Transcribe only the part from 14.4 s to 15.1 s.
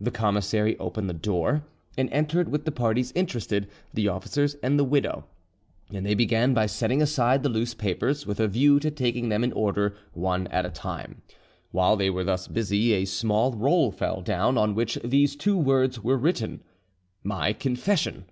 on which